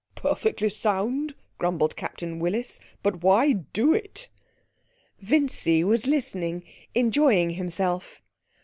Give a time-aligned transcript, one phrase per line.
[0.15, 4.29] ('Perfectly sound!' grumbled Captain Willis, 'but why do it?')
[5.19, 6.63] Vincy was listening,
[6.95, 8.19] enjoying himself.